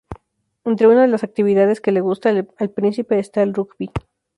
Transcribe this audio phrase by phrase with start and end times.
[0.65, 3.91] Entre una de las actividades que le gusta al príncipe está el rugby.